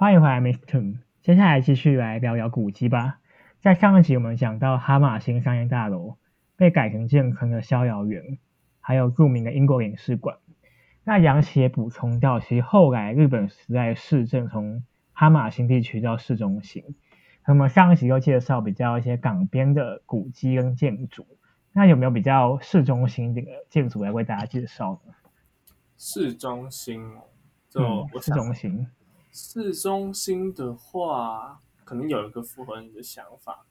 [0.00, 0.96] 欢迎回来，Mr.
[1.22, 3.18] 接下来继续来聊聊古迹吧。
[3.58, 6.16] 在上一集我们讲到哈马星商业大楼
[6.54, 8.38] 被改成建成的逍遥园，
[8.78, 10.36] 还有著名的英国领事馆。
[11.02, 16.84] 那杨奇也补充到，其实后来日本时代市政从哈马星地区到市中心。
[17.44, 21.26] 那么上一集又介绍比较一些港边的古迹跟建筑，
[21.72, 25.12] 那有没有比较市中心这个建筑来为大家介绍呢？
[25.96, 27.02] 市中心
[27.74, 28.86] 哦，就市中心。
[29.38, 33.64] 市中心的话，可能有一个符合你的想法，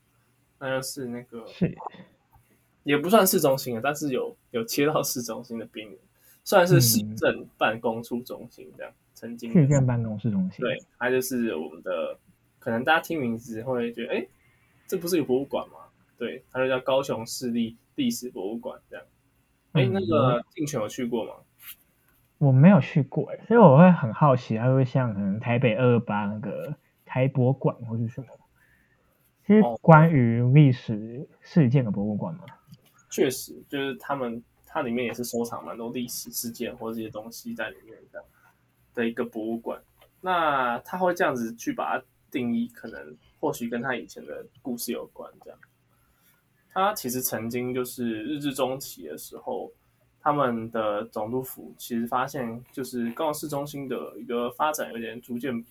[0.59, 1.77] 那就是那个是，
[2.83, 5.99] 也不算市中心啊，但是有有切到市中心的边缘，
[6.45, 8.93] 算是市政办公处中心这样。
[9.13, 12.17] 曾经市政办公室中心，对，它就是我们的，
[12.59, 14.27] 可能大家听名字会觉得，哎，
[14.87, 15.79] 这不是有博物馆吗？
[16.17, 19.05] 对，它就叫高雄市立历史博物馆这样。
[19.73, 21.33] 哎，那个进泉有去过吗？
[22.39, 28.27] 我没有去过哎，所以我会很好奇，它会像可能台北二二八那个台博馆或是什么，
[29.45, 32.41] 是关于历史事件的博物馆吗？
[33.09, 38.23] 确实，就是他们它里面也是收藏蛮多历史事件或这些东西在里面的
[38.93, 39.81] 的一个博物馆。
[40.21, 45.31] 那他会这样子去把它定义，可能或许跟他以前的故事有关。
[45.43, 45.59] 这样，
[46.71, 49.71] 他其实曾经就是日治中期的时候。
[50.21, 55.63] 他们的总督府其实发现，就是高雄市中心的一个发展有点逐渐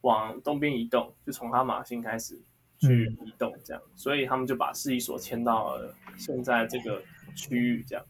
[0.00, 2.40] 往东边移动，就从哈马星开始
[2.78, 7.02] 去移动，这样，所以他们就把市役所迁到了现在这个
[7.34, 8.04] 区域，这样。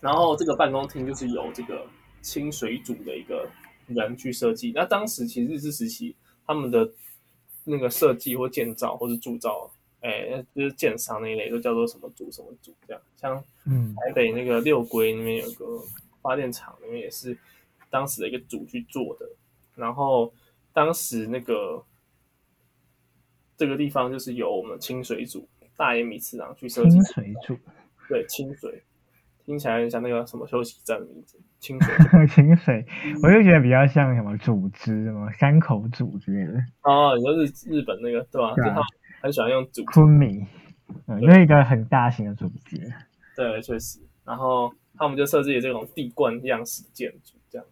[0.00, 1.84] 然后这个办公厅就是由这个
[2.22, 3.50] 清水组的一个
[3.88, 4.70] 人去设计。
[4.72, 6.14] 那当时其实日治时期
[6.46, 6.92] 他们的
[7.64, 9.72] 那个设计或建造或是铸造。
[10.06, 13.36] 哎，就是建商那一类都叫做什么组什么组这样，像
[13.96, 15.64] 台北那个六龟那边有个
[16.22, 17.36] 发电厂，那边也是
[17.90, 19.26] 当时的一个组去做的。
[19.74, 20.32] 然后
[20.72, 21.82] 当时那个
[23.56, 26.90] 这个地方就是由我们清水组大野米次郎去设计。
[26.90, 27.58] 清水组，
[28.08, 28.82] 对，清水
[29.44, 31.94] 听起来很像那个什么休息站的名字，清水。
[32.28, 32.86] 清水，
[33.22, 36.58] 我就觉得比较像什么组织什么山口组之类的。
[36.82, 37.46] 哦，你说日
[37.78, 38.54] 日本那个对吧？
[38.54, 38.80] 对啊。
[39.20, 40.46] 很喜欢用组昆明，
[41.06, 42.92] 嗯，因为一个很大型的组织。
[43.34, 43.98] 对，确实。
[44.24, 47.66] 然后他们就设计这种地冠样式建筑，这样，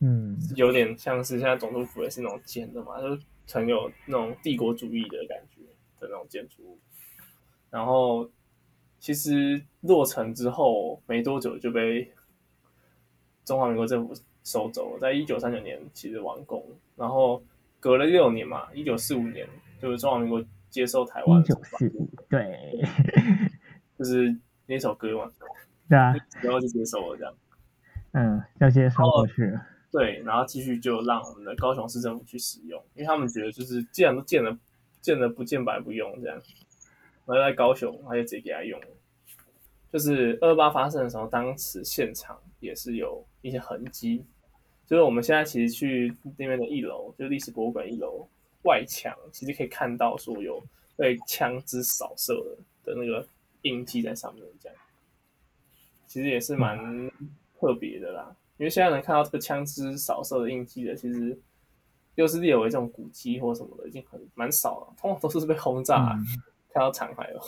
[0.00, 3.18] 嗯，有点像是现在总督府也是那种建的嘛，就
[3.50, 5.62] 很有那种帝国主义的感觉
[5.98, 6.78] 的那种建筑物。
[7.70, 8.28] 然后
[8.98, 12.10] 其实落成之后没多久就被
[13.44, 16.64] 中华民国政府收走了，在一九三九年其实完工，
[16.96, 17.42] 然后
[17.80, 19.46] 隔了六年嘛，一九四五年
[19.80, 20.44] 就是中华民国。
[20.70, 21.42] 接受台湾，
[22.28, 22.82] 对，
[23.98, 24.36] 就是
[24.66, 25.30] 那首歌嘛，
[25.88, 27.34] 对啊，然后就接受了这样，
[28.12, 34.56] 嗯，要接受过去了，对，然后继续就让我们的高雄市政府去使用，因为他们觉得就是既然都建了，
[35.00, 36.36] 建了不建白不用这样，
[37.26, 38.80] 然后在高雄他就直接给他用，
[39.90, 44.24] 就是二八发生的时候，当时现场也是有一些痕迹，
[44.86, 48.28] 就是我们现在其实去那边的一楼，就历史博物馆一楼。
[48.62, 50.62] 外墙其实可以看到说有
[50.96, 53.26] 被枪支扫射的的那个
[53.62, 54.78] 印记在上面，这样
[56.06, 56.78] 其实也是蛮
[57.58, 58.34] 特别的啦。
[58.56, 61.38] 因为现在能看到这个枪支扫射的印记的，其实
[62.16, 64.94] 又是列为这种古迹或什么的，已经很蛮少了。
[64.96, 66.08] 通常都是被轰炸
[66.72, 67.40] 看到残骸了。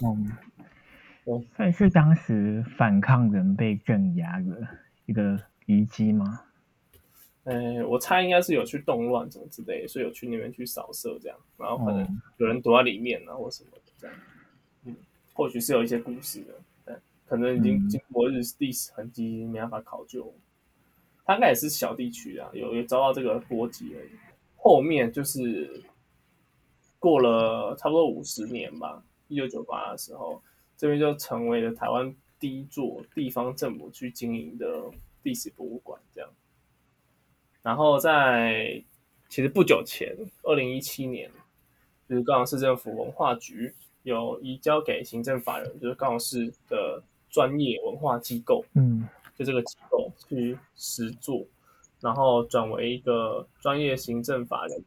[1.26, 4.68] 嗯，算是当时反抗人被镇压的
[5.06, 6.44] 一个遗迹吗？
[7.50, 12.06] 呃，我猜应该是有去动乱什么之类，所以有去那边去扫射这样，然后可能
[12.36, 14.16] 有人躲在里面啊，或什么的这样。
[14.84, 14.94] 嗯，
[15.32, 20.32] 或许是有一些故事的，但可能已经经过日历史痕迹，没办法考究。
[21.24, 24.10] 它应该也是小地区啊，有有遭到这个波及而已。
[24.56, 25.82] 后面就是
[27.00, 30.40] 过了差不多五十年吧，一九九八的时候，
[30.76, 34.84] 这边就成为了台湾第一座地方政府去经营的
[35.24, 36.30] 历史博物馆这样。
[37.62, 38.82] 然后在
[39.28, 41.30] 其实不久前，二零一七年，
[42.08, 43.72] 就是高雄市政府文化局
[44.02, 51.46] 有移交给行政法人，就是高雄市的专业文化机构，嗯，就这个机构去实作，
[52.00, 54.84] 然后转为一个专业行政法人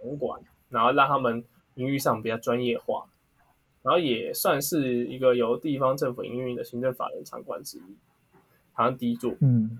[0.00, 1.44] 场馆，然后让他们
[1.74, 3.04] 营运上比较专业化，
[3.82, 7.96] 然后也算是一个由地方政府营运的行政法人场馆之一，
[8.72, 9.78] 好像第一座，嗯。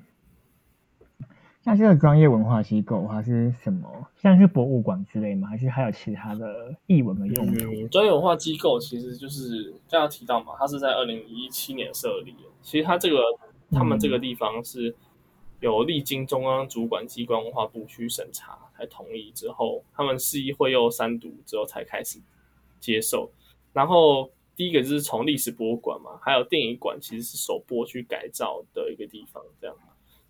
[1.67, 3.89] 那这个专业文化机构它是什么？
[4.19, 5.49] 像是博物馆之类吗？
[5.49, 7.89] 还是还有其他的译文的用途？
[7.89, 12.39] 专业文化机构其实就是刚刚提到嘛，它是在二零一七年设立的。
[12.61, 13.19] 其实它这个
[13.71, 14.95] 他们这个地方是
[15.61, 22.19] 有历经中央主管机关文化部去审查才同意之后，他们市议会又三读之后才开始
[22.79, 23.31] 接受。
[23.73, 29.75] 然后第一个就是从历史博物馆嘛，还有电影馆其实是首播去改造的一个地方，这样。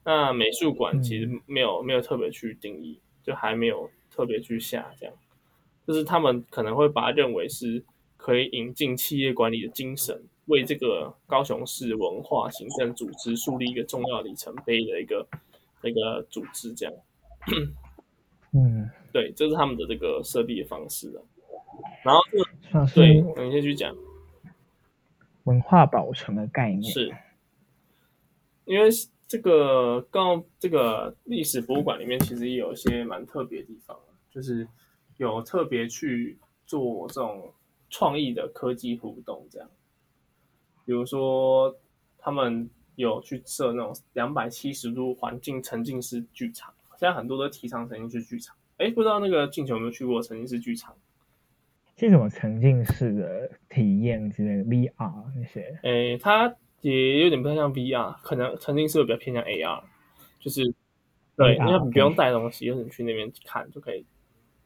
[0.04, 5.14] 那美术馆其实没有没有特别去定义，就还没有特别去下这样，
[5.86, 7.82] 就是他们可能会把它认为是
[8.16, 15.26] 可以引进企业管理的精神，为这个高雄市文化行政组织树立一个重要里程碑的一个
[15.82, 16.94] 那个组织这样。
[18.52, 21.24] 嗯，对，这是他们的这个设立的方式了。
[22.04, 22.20] 然后
[22.70, 23.96] 算对，是你先去讲。
[25.44, 26.82] 文化保存的概念。
[26.92, 27.14] 是，
[28.64, 28.88] 因为
[29.26, 33.98] 这个刚这个历史博物馆里面其实也有一些蛮特别的地方，
[34.30, 34.66] 就是
[35.16, 37.52] 有特别去做这种
[37.90, 39.68] 创意的科技互动，这样，
[40.84, 41.74] 比如说
[42.18, 48.54] 他们有去设那种两百七十度环境沉浸式剧场，现在很多都提倡沉浸式剧场。
[48.76, 50.96] 哎，不知道那个静球有没有去过沉浸式剧场？
[51.96, 55.78] 是什么沉浸式的体验之类的 VR 那些？
[55.84, 56.52] 诶，它
[56.90, 59.82] 也有点不太像 VR，可能沉浸式比较偏向 AR，
[60.38, 60.62] 就是
[61.34, 64.04] 对，因为你不用带东西，就是你去那边看就可以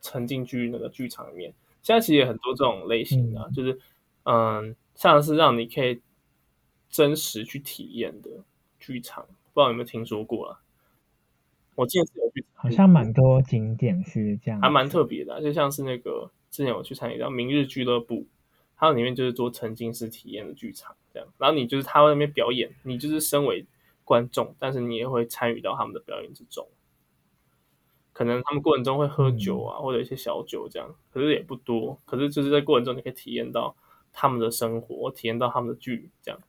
[0.00, 1.55] 沉浸去那个剧场里面。
[1.81, 3.79] 现在其实也很多这种类型的，就是
[4.25, 6.00] 嗯，像是让你可以
[6.91, 8.29] 真实去体验的
[8.81, 9.25] 剧场，
[9.55, 10.61] 不知道有没有听说过啊？
[11.76, 16.31] 我记得是有去，好像蛮多景点是这样，还蛮特别的，就像是那个。
[16.50, 18.26] 之前我去参与到明日俱乐部，
[18.79, 21.29] 它里面就是做沉浸式体验的剧场，这样。
[21.37, 23.67] 然后你就是他在那边表演，你就是身为
[24.05, 26.69] 观众，但是你也会参与到他们的表演之中。
[28.13, 31.99] 可能他们过程中会喝酒啊，或者一些小酒这样，可是也不多。
[32.05, 33.77] 可是就是在过程中，你可以体验到
[34.13, 36.41] 他们的生活，体验到他们的剧，这样。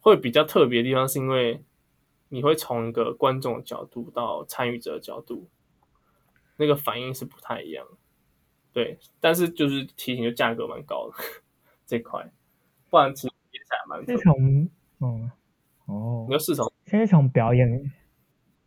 [0.00, 1.62] 会比较特别的地方是因为
[2.28, 5.48] 你会从一个观众的角度到参与者的角度，
[6.56, 7.86] 那个反应是不太一样。
[8.78, 11.14] 对，但是就是提醒，就价格蛮高的
[11.84, 12.24] 这块，
[12.88, 14.06] 不然其实也还蛮。
[14.06, 14.68] 是从，
[15.00, 15.28] 嗯，
[15.86, 17.90] 哦，你要是从，先是从表演，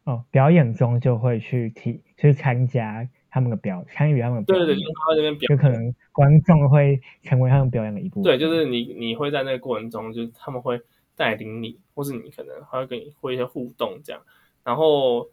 [0.03, 4.67] 哦，表演中就会去提，去参加他们的表，参与他们的表演。
[4.67, 8.23] 对对对，他们那边表，就可能观众会成为他们表演的一部分。
[8.23, 10.81] 对，就是你你会在那个过程中，就是他们会
[11.15, 14.21] 带领你，或是你可能还会跟你会一些互动这样，
[14.65, 15.29] 然后。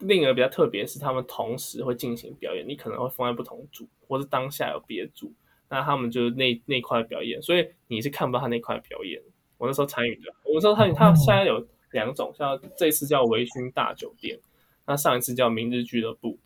[0.00, 5.32] 另一个比较特别是，他们同时会进行表演，你可能会放在不同组，或是当下有别组，
[5.68, 9.22] 那他们就是那那块表演，所以你是看不到他那块表演。
[9.56, 14.38] 我那时候参与的，我说他他现在有两种，像这次叫微醺大酒店，
[14.84, 16.38] 那上一次叫明日俱乐部，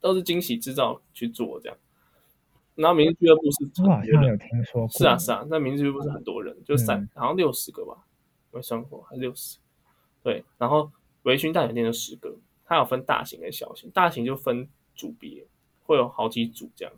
[0.00, 1.78] 都是惊喜制造去做这样。
[2.74, 8.04] 然后明日俱乐部是我好像有听说过，是啊是啊，那明日俱乐部是很多人，就三好像六十个吧，
[8.52, 9.58] 没算过还六十，
[10.22, 10.90] 对，然后
[11.22, 12.35] 微醺大酒店就十个。
[12.66, 15.46] 它有分大型跟小型，大型就分组别，
[15.84, 16.92] 会有好几组这样，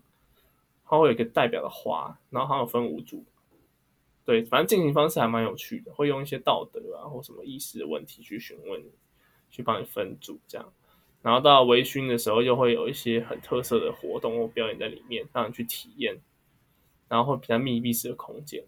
[0.85, 3.25] 它会有一个代表的花，然后它有分五组，
[4.25, 8.91] 对，反正进行方式还蛮有趣的，会用一些道德啊或什么意识的问题去询问你，
[9.51, 10.73] 去帮你分组这样，
[11.21, 16.19] 然后到微醺的时候又会有一些很特色的活动或表演在里面，让你去体验，
[17.09, 18.65] 然后会比较密闭式的空间，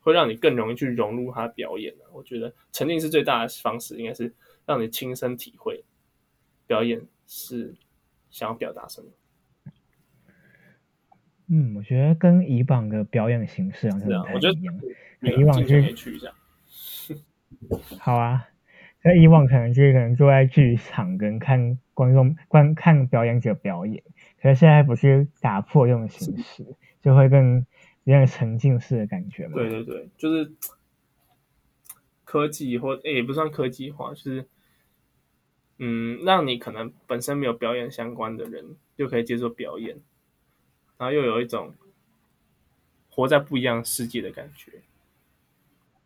[0.00, 4.32] 会让你更容易去融入他表演我觉得沉浸是最大的方式，应该是
[4.64, 5.84] 让你亲身体会。
[6.66, 7.74] 表演是
[8.30, 9.08] 想要表达什么？
[11.48, 14.80] 嗯，我觉得跟以往的表演形式好像不太一样。
[15.20, 16.32] 以往是去一下，
[18.00, 18.48] 好啊。
[19.02, 24.02] 那以往可能就是可能坐在剧场跟看观众观看表演者表演，
[24.42, 26.66] 可是现在不是打破这种形式，
[27.00, 27.64] 就会更
[28.02, 29.54] 有点沉浸式的感觉嘛。
[29.54, 30.52] 对对对，就是
[32.24, 34.48] 科技或诶也不算科技化，就是。
[35.78, 40.00] 嗯，让你可能本身没有表演相关的人，就可以接受表演，
[40.96, 41.74] 然后又有一种
[43.10, 44.80] 活在不一样世界的感觉。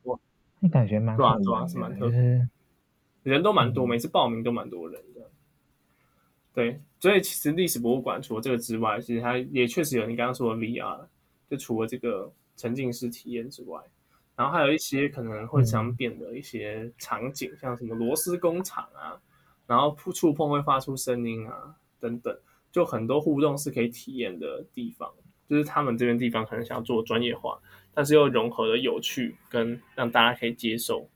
[0.03, 0.19] 哇，
[0.59, 2.49] 那感觉蛮对对是蛮特别，
[3.23, 5.31] 人都蛮多，每次报名都蛮多人的。
[6.53, 11.07] 对，所以其实历史博物馆除了这个之外，其实它也确实有你刚刚说的 VR，
[11.49, 13.81] 就除了这个沉浸式体验之外，
[14.35, 19.21] 然后还有一些可能会想变的一些场景，像什么螺丝工厂啊。
[19.71, 22.37] 然后触触碰会发出声音啊，等等，
[22.73, 25.09] 就很多互动是可以体验的地方。
[25.49, 27.61] 就是他们这边地方可能想要做专业化，
[27.95, 31.09] 但是又融合了有趣跟让大家可以接受。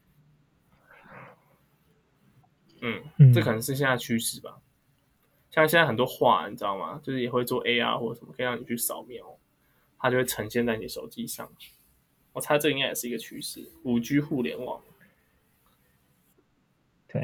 [2.80, 4.60] 嗯，这可能是现在趋势吧。
[5.50, 7.00] 像现在很多画，你知道吗？
[7.02, 9.36] 就是也会做 AR 或者什么，可以让你去扫描，
[9.98, 11.50] 它就会呈现在你手机上。
[12.32, 13.68] 我猜这应该也是一个趋势。
[13.82, 14.80] 五 G 互联网。
[17.06, 17.22] 对，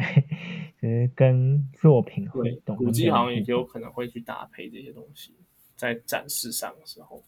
[0.80, 2.76] 就是跟作品互对，动。
[2.76, 5.34] 古迹好像也跟有可能会去搭配这些东西，
[5.76, 7.22] 在展示上的时候。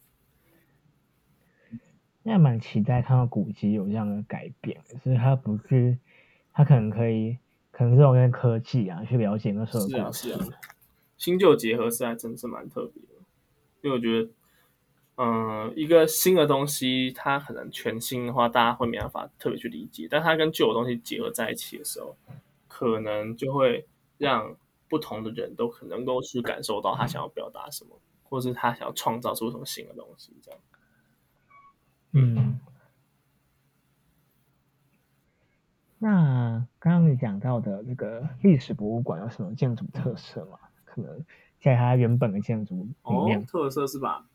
[2.22, 5.98] 那蛮期待看到古籍有这样的改变，就是它不是，
[6.52, 7.36] 它可能可以，
[7.72, 10.28] 可能这种跟科技啊去了解那时候是啊，的故事。
[10.28, 10.60] 是啊，
[11.18, 13.24] 新旧结合是还真是蛮特别的，
[13.82, 14.30] 因为我觉得，
[15.16, 22.16] 嗯、一个新的东西，它可能全新的话，大家会没办法特别去理解，但它跟旧的东西结合在一起的时候，
[22.82, 23.86] 可能就会
[24.18, 24.56] 让
[24.88, 30.60] 不同的人都可能够去感受到他想要表达什么，或是他想要创造出什么新的东西，这样。
[32.10, 32.58] 嗯，
[36.00, 40.58] 那刚刚你讲到的这个历史博物馆有什么建筑特色吗？
[40.84, 41.24] 可能
[41.60, 44.26] 在它原本的建筑里哦面，，特色是吧？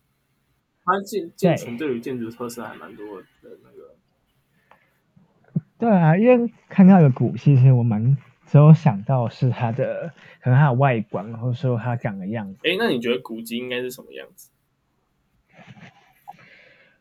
[0.82, 3.94] 它建建成对于建筑特色还蛮多的那个。
[5.76, 8.16] 对啊，因为看到一个古迹，其实我蛮
[8.48, 12.60] 只有想到是它的可能它的外观，或者说它长的样子。
[12.64, 14.50] 哎，那你觉得古迹应该是什么样子？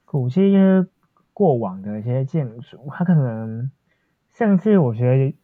[0.03, 0.89] 古迹就是
[1.31, 3.71] 过往的一些建筑，它可能
[4.35, 5.37] 甚至我觉得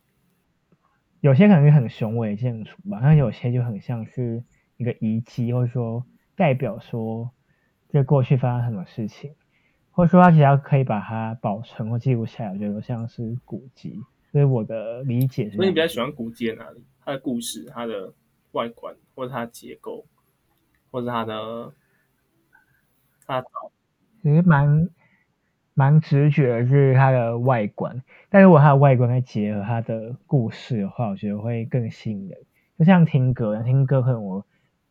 [1.21, 4.43] 有些可能是很雄伟的建筑吧，那有些就很像是
[4.75, 6.05] 一个遗迹，或者说
[6.35, 7.31] 代表说
[7.87, 9.35] 这过去发生什么事情，
[9.91, 14.01] 或者说它只要可以把它保存或记录下来，我觉得像是古迹。
[14.33, 16.83] 所以我的理解所以你比较喜欢古迹的哪里？
[17.05, 18.11] 它的故事、它的
[18.53, 20.05] 外观，或者它的结构，
[20.89, 21.71] 或者它的
[23.27, 23.47] 它的
[24.23, 24.89] 其实蛮
[25.75, 32.39] 蛮直觉的是它的外观，但如果它的外观再结合它的故事的话，我觉得会更吸引人。
[32.79, 34.43] 就像听歌，听歌可能我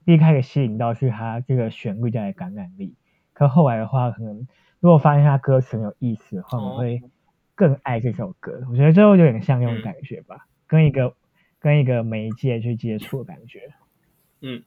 [0.05, 2.95] 第一开始吸引到是它这个旋律带来的感染力，
[3.33, 4.47] 可后来的话，可能
[4.79, 7.03] 如果发现它歌词很有意思的话，我会
[7.63, 8.61] 更爱这首歌。
[8.69, 11.15] 我觉得最后有点像那种感觉吧，跟一个
[11.61, 13.73] 跟一个媒介去接触的感觉。
[14.41, 14.61] 嗯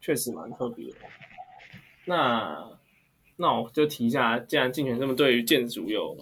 [0.00, 0.96] 确实蛮特别的。
[2.06, 2.66] 那
[3.36, 6.16] 那我就提一下，既然竞选这么对于建筑有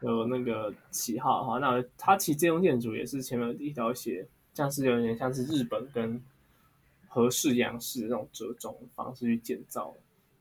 [0.00, 6.18] 有那个喜好的话，那它其实这栋建筑也是前面一些，像是有点像是日本跟
[7.08, 9.94] 和式、洋式这种折中方式去建造，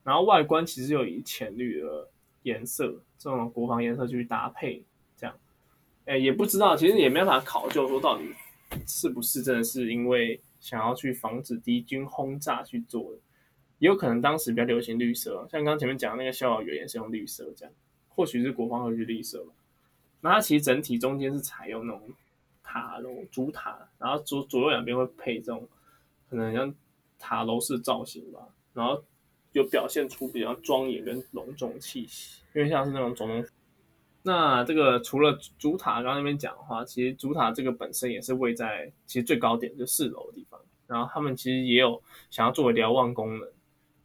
[0.05, 2.07] 然后外观其实有以浅绿的
[2.43, 4.83] 颜色这种国防颜色去搭配，
[5.15, 5.35] 这样，
[6.05, 8.25] 哎，也不知道，其实也没办法考究说到底
[8.87, 13.19] 是不是真的是因为想要去防止敌军轰炸去做的，
[13.79, 17.73] 也有可能当时比较流行绿色，像刚前面讲的那个逍遥游也是用绿色这样，
[18.09, 19.53] 或许是国防会去绿色吧。
[20.21, 22.01] 那它其实整体中间是采用那种
[22.63, 25.67] 塔那种主塔，然后左左右两边会配这种
[26.29, 26.73] 可能像
[27.17, 28.39] 塔楼式造型吧，
[28.73, 29.03] 然后
[29.53, 33.45] 有表现出比较庄严跟隆重气息，因为像是那种总统。
[34.23, 43.49] 那这个除了主塔刚刚那边讲的话，其实主塔这个本身也是位在其实最高点就四楼的地方，然后他们其实也有想要作为瞭望功能。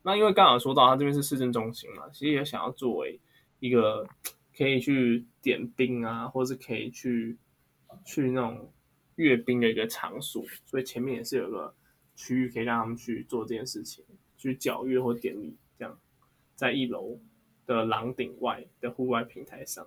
[0.03, 3.21] 那因为刚好说到它这边是市政中心嘛，其实也想要作为
[3.61, 4.07] 一个
[4.57, 7.37] 可以去点兵啊，或是可以去
[8.05, 8.73] 去那种
[9.17, 11.75] 阅兵的一个场所，所以前面也是有个
[12.15, 14.03] 区域可以让他们去做这件事情，
[14.37, 15.99] 去缴阅或典礼这样，
[16.55, 17.19] 在一楼
[17.67, 19.87] 的廊顶外的户外平台上。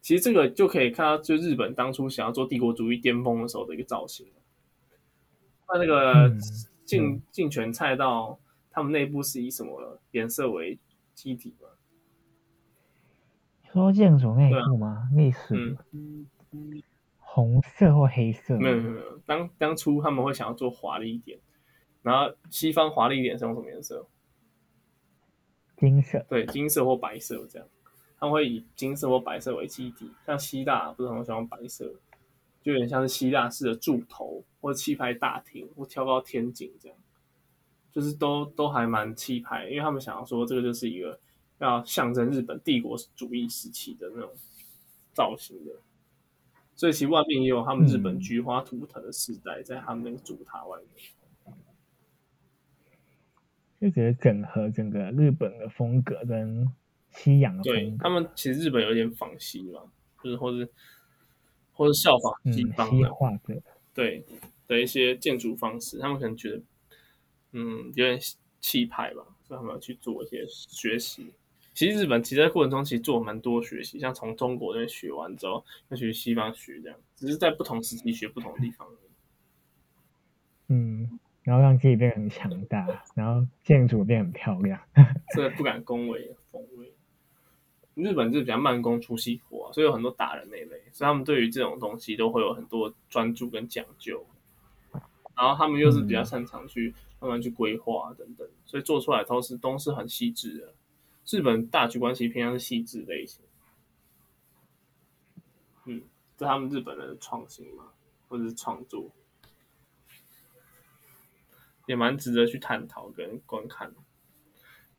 [0.00, 4.26] 其实这个就可以看到，就日本当初想要做帝国主义巅峰的时候的一个造型。
[5.68, 6.40] 那那个嗯
[6.84, 8.38] 竞竞选菜道，
[8.70, 10.78] 他们内部是以什么颜色为
[11.14, 11.68] 基底吗？
[13.72, 15.10] 说建筑内部吗？
[15.14, 16.82] 历史嗯，
[17.18, 18.56] 红色或黑色？
[18.56, 21.38] 没有没有没有，当当初他们会想要做华丽一点，
[22.02, 24.06] 然后西方华丽一点是用什么颜色？
[25.76, 26.24] 金色。
[26.28, 27.68] 对，金色或白色这样，
[28.18, 31.84] 他们会以金色或白色为基底，像希腊不是很喜欢白色，
[32.62, 36.98] 就有点像是希腊式的柱头或气派大厅或挑高天井这样，
[37.92, 41.18] 就是都都还蛮气派，因为他们想要说这个就是一个
[41.58, 44.32] 要象征日本帝国主义时期的那种
[45.12, 45.72] 造型的，
[46.74, 51.04] 所以其实外面也有他们日本嗯菊花图腾的时代在他们那个主塔外面。
[53.80, 56.66] 就觉得整合整个日本的风格跟
[57.10, 59.82] 西洋的风格，对他们其实日本有点仿西嘛，
[60.22, 60.68] 就是或是
[61.72, 63.62] 或是效仿西嗯西方的、化的，
[63.94, 64.24] 对
[64.66, 66.60] 的一些建筑方式，他们可能觉得
[67.52, 68.18] 嗯有点
[68.60, 71.26] 气派吧，所以他们要去做一些学习。
[71.72, 78.88] 其实日本其实在过程中其实做了蛮多学习，像从中国那边学完之后，要去西方学这样，只是在不同时期学不同的地方。
[80.66, 81.18] 嗯，
[81.48, 84.78] 然后让自己变得很强大，然后建筑变得很漂亮。
[85.34, 86.92] 这个不敢恭维，风味。
[87.94, 94.22] 日本是比较慢工出细活，所以有很多达人那类，所以他们对于这种东西都会有很多专注跟讲究。
[95.34, 100.74] 然后他们又是比较擅长去慢慢去规划等等，所以做出来都是都是很细致的。
[101.24, 103.42] 日本大局观其实偏向是细致类型，
[105.86, 106.02] 嗯，
[106.36, 107.84] 这他们日本人的创新嘛，
[108.28, 109.10] 或者是创作，
[111.88, 113.92] 也蛮值得去探讨跟观看。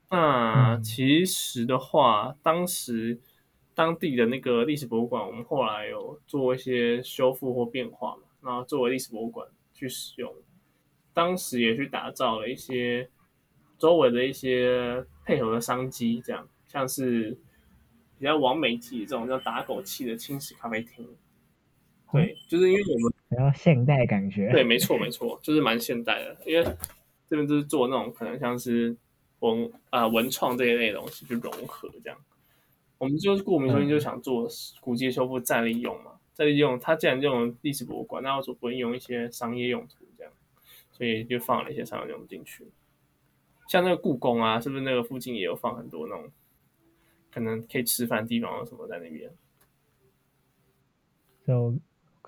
[0.10, 3.22] 那其实的话，当时
[3.74, 10.34] 当地的那个历史博物馆，我们后来有做一些修复或变化嘛，然后作为历史博物馆去使用。
[11.14, 13.10] 当时也去打造了一些
[13.78, 17.38] 周围的一些配合的商机，这样像是
[18.18, 21.08] 比较完美级这种叫打狗气的轻食咖啡厅。
[22.12, 24.52] 对，就是因为我们比较现代感觉。
[24.52, 26.64] 对，没错没错，就是蛮现代的，因为
[27.30, 28.96] 这边就是做那种可能像是。
[29.42, 32.20] 文啊文创这一类东西去融合，这样，
[32.98, 34.46] 我们就是顾名思义就想做
[34.82, 40.34] 古迹修复再利用嘛，再利用它既然用历史博物馆，那我就不会用一些商业用途这样，
[40.92, 42.68] 所以就放了一些商业用途进去，
[43.70, 46.30] 像那个故宫啊，是不是那个附近也有放很多那种
[47.32, 49.32] 可能可以吃饭地方什么在那边？
[51.48, 51.74] 就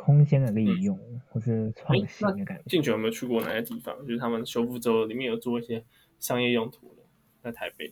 [0.03, 0.97] 空间的利用
[1.29, 2.63] 或是创新的感觉。
[2.67, 3.95] 进去有没有去过哪些地方？
[4.07, 5.83] 就是他们修复之后里面有做一些
[6.19, 7.01] 商业用途的。
[7.43, 7.91] 在台北，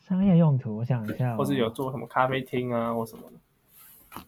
[0.00, 4.20] 商业用途，我想一下，或是有做什么咖啡厅啊，或什么的。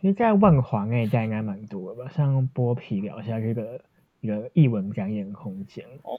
[0.00, 3.84] 其实，在万华那一带应该蛮多的吧，像剥皮聊一下这个
[4.20, 5.84] 一个艺文展演空间。
[6.04, 6.12] 哦，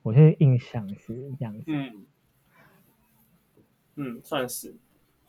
[0.00, 1.64] 我是印象是这样子。
[1.66, 2.06] 嗯，
[3.96, 4.74] 嗯，算是。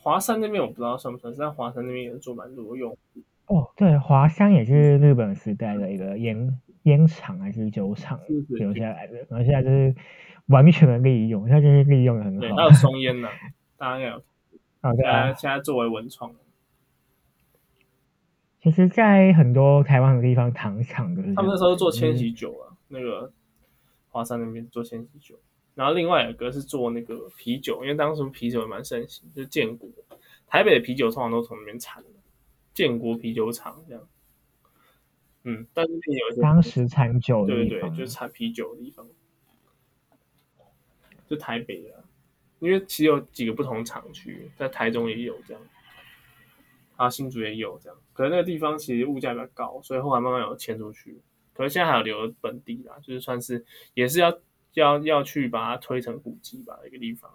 [0.01, 2.97] 华山那边我不知道算不算，在华山那边也是做蛮多用。
[3.47, 9.95] 哦，对，华山也是日本时代的一个烟烟厂还是酒厂留下来的，然后现在就是。
[10.47, 12.41] 完全的利用，现在就是利用的很好。
[12.41, 13.29] 对，还有松烟呢，
[13.77, 14.21] 大家有。
[14.81, 15.31] 啊，对啊。
[15.31, 16.33] 现在作为文创。
[18.61, 21.15] 其实，在很多台湾的地方，糖厂。
[21.35, 23.31] 他们那时候做千禧酒啊，那个
[24.09, 25.35] 华山那边做千禧酒，
[25.75, 29.89] 然后另外一个是做那个啤酒，因为当时啤酒也蛮盛行，就是建国。
[30.47, 32.09] 台北的啤酒通常都从那边产的，
[32.73, 34.07] 建国啤酒厂这样。
[35.43, 39.07] 嗯，但是有些当时产酒的对对，就是产啤酒的地方。
[41.27, 42.03] 就台北的，
[42.59, 45.63] 因为其实有几个不同厂区，在台中也有这样，
[46.97, 51.21] 啊新竹也有这样，可是那个地方其实物价比较高，所以后来慢慢有迁出去，
[51.53, 54.37] 可是现在还有留本地啦，就是算是也是要
[54.73, 57.29] 要要去把它推成古迹吧，一个地方，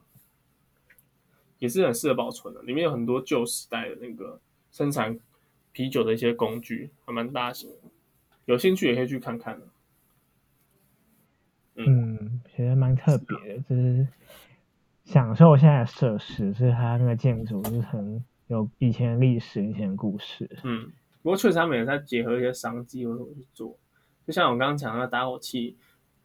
[1.59, 5.19] 也是很适合保存的，里面有很多旧时代的那个生产
[5.73, 7.91] 啤酒的一些工具，还蛮大型的，
[8.47, 9.67] 有兴趣也可以去看看的。
[11.75, 14.09] 嗯，觉得蛮特别的，就是
[15.05, 20.49] 享受现在的设施，是它那个建筑是很有以前历史、以前故事。
[20.65, 23.79] 嗯，不过确实他们也在结合一些商机或者去做，
[24.27, 25.77] 就像我刚刚讲的打火器。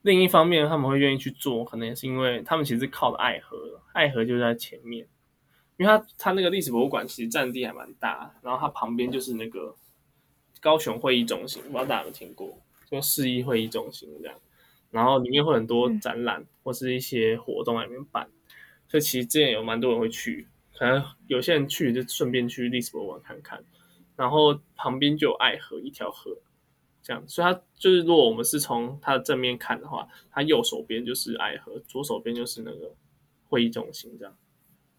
[0.03, 5.07] 另一方面，他们会愿意去做，可能也是因为他们其实靠的爱河，爱河就在前面，
[5.77, 9.75] 因为它它那个历史博物馆其实占地还蛮大，然后它旁边就是那个
[10.59, 12.57] 高雄会议中心，不知道大家有没有听过，
[12.89, 14.35] 就市议会议中心这样。
[14.89, 18.27] 然后里面会很多展览或是一些活动在里面办，
[18.89, 23.63] 所以其实之前有蛮多人会去，可能有些人去就顺便去历史博物馆看看。
[24.17, 26.37] 然后旁边就有爱河一条河，
[27.01, 32.95] 这样，所以它就是如果我们是从它的正面看的话，它右手边就是爱河，左手边就是那个
[33.47, 34.35] 会议中心这样。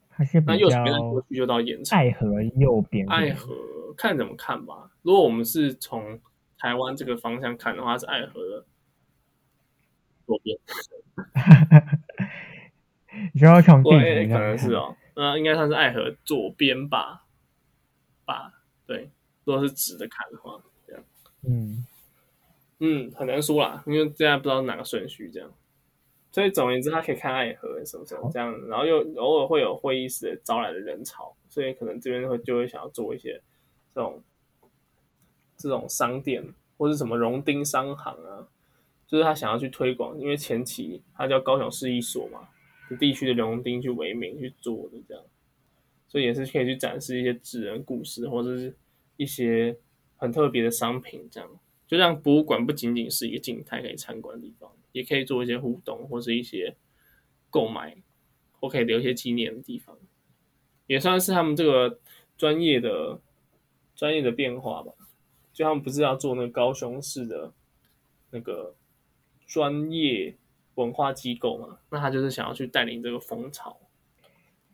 [0.08, 1.98] 还是那右手边过去就到盐城。
[1.98, 3.06] 爱河右边。
[3.08, 3.54] 爱河
[3.96, 4.90] 看怎么看吧。
[5.02, 6.20] 如果我们是从
[6.58, 8.64] 台湾这个方向看的话，是爱河的。
[10.24, 10.56] 左边，
[13.34, 17.26] 你说从地图可能是哦，那应该算是爱河左边吧，
[18.24, 19.10] 吧，对，
[19.44, 21.02] 如果是直的看的话，这样，
[21.42, 21.84] 嗯
[22.84, 25.48] 嗯，很难说啦，因为现在不知道哪个顺序这样，
[26.32, 33.40] 所以总而言之，他可以看爱河什么什么这样，然后又偶尔会有会议室招来的人潮，所以可能这边会就会想要做一些
[33.94, 34.20] 这种
[35.56, 36.44] 这种商店
[36.76, 38.48] 或是什么荣丁商行啊。
[39.06, 42.48] 就是他想要去推广，因为前期他叫高雄市一所嘛，
[42.98, 45.22] 地区的荣丁去为名去做的这样，
[46.08, 48.74] 所以也是可以去展示一些纸人故事或者是
[49.18, 49.76] 一些
[50.16, 51.50] 很特别的商品这样，
[51.92, 56.74] 就让博物馆不仅仅是一个静态可以参观的地方，也可以做一些互动或是一些
[57.50, 57.94] 购买
[58.58, 59.94] 或可以留一些纪念的地方，
[60.86, 62.00] 也算是他们这个
[62.38, 63.20] 专业的
[63.94, 64.92] 专业的变化吧。
[65.52, 67.52] 就他们不是要做那个高雄市的
[68.30, 68.74] 那个。
[69.44, 70.34] 专业
[70.76, 73.76] 文化机构嘛，那他就是想要去带领这个风潮。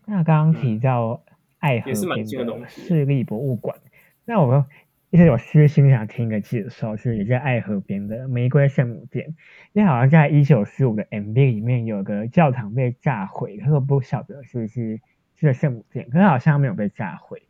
[0.05, 1.21] 那刚刚提到
[1.59, 3.77] 爱河也是蛮边近的东西市立博物馆，
[4.25, 4.65] 那我
[5.11, 9.35] 一直有私心想听个介绍，是也在爱河边的玫瑰圣母殿，
[9.73, 15.01] 因为好像在一九四五的 MV 里面有个教堂被炸毁，可是我不晓得是不是
[15.35, 17.43] 这个圣母殿，可是好像没有被炸毁。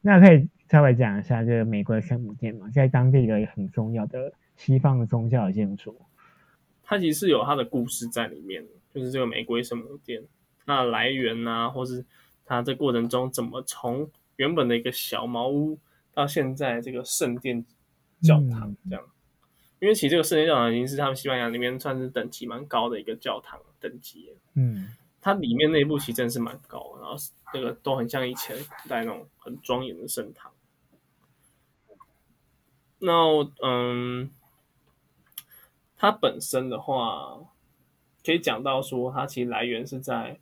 [0.00, 2.68] 那可以稍微讲一下这个玫瑰圣母殿吗？
[2.74, 5.96] 在当地一个很重要的西方的宗教的建筑。
[6.82, 10.20] 它其实是有它的故事在里面，就是这个玫瑰圣母殿
[10.66, 12.04] 它的来源啊，或是
[12.44, 15.78] 它这过程中怎么从原本的一个小茅屋
[16.14, 17.64] 到现在这个圣殿
[18.22, 19.04] 教堂这样。
[19.80, 24.88] 因为其实这个圣殿教堂已经是他们西班牙那边算是等级蛮高的一个教堂等级，嗯
[25.20, 27.16] 它里面内部其实真的是蛮高的，然后
[27.54, 30.52] 那个都很像以前古代那种很庄严的圣堂。
[32.98, 33.12] 那
[33.62, 34.30] 嗯，
[35.96, 37.38] 它本身的话，
[38.24, 40.38] 可以讲到说，它其实来源是在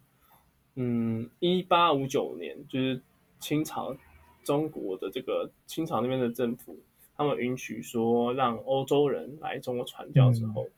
[0.75, 3.01] 嗯一八五九年，就是
[3.41, 3.97] 清朝
[4.45, 6.79] 中国的这个清朝那边的政府，
[7.17, 10.69] 他们允许说让欧洲人来中国传教之后，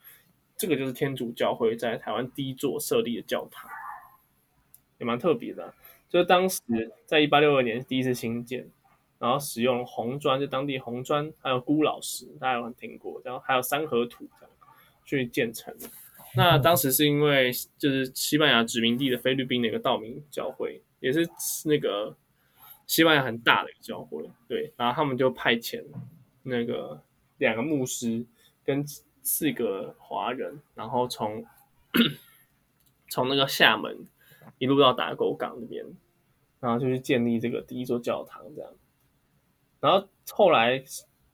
[0.57, 3.69] 这个就是天主教会在台湾第一座设立的教堂，
[4.99, 5.73] 也蛮特别的啊、
[6.09, 6.61] 就是当时
[7.05, 8.69] 在一八六二年第一次兴建，
[9.19, 14.55] 然后使用红砖，就当地红砖，还有孤老石，大家有听过，然后还有三合土这样
[15.03, 15.87] 去建成的。
[16.37, 21.27] 那当时是因为就是西班牙殖民地的菲律宾的一个道明教会，也是
[21.65, 22.15] 那个
[22.87, 25.83] 西班牙很大的一个教会，对，然后他们就派遣
[26.43, 27.01] 那个
[27.37, 28.25] 两个牧师
[28.63, 28.85] 跟
[29.21, 31.45] 四个华人，然后从
[33.09, 34.05] 从那个厦门
[34.59, 35.85] 一路到打狗港那边，
[36.59, 38.71] 然后就去建立这个第一座教堂这样。
[39.79, 40.83] 然后后来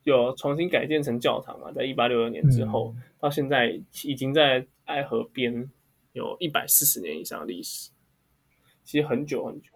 [0.04, 5.70] 有重新改建成教堂嘛，在一八六二年之后，嗯到现在已经在爱河边
[6.14, 7.92] 有一百四十年以上的历史，
[8.84, 9.71] 其实很久很久。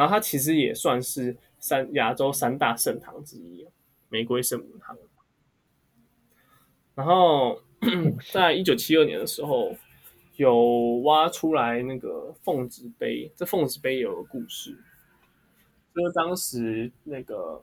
[0.00, 3.66] 然后它其实也算是三亚洲三大圣堂之一，
[4.08, 4.96] 玫瑰圣母堂。
[6.94, 7.60] 然后
[8.32, 9.76] 在一九七二年的时候，
[10.36, 14.74] 有挖出来那个奉旨碑，这奉旨碑有个故事，
[15.94, 17.62] 就是当时那个